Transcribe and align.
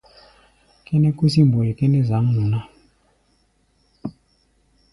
Kʼɛ́nɛ́ 0.85 1.11
kúsí 1.17 1.39
mbɔi 1.47 1.71
kʼɛ́nɛ́ 1.77 2.05
zǎŋnu 2.09 2.43
ná. 2.51 2.59